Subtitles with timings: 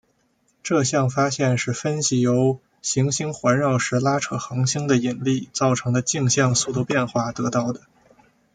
[0.63, 7.81] 这项发现是分析由行星环绕时拉扯恒星的引力造成的径向速度变化得到的。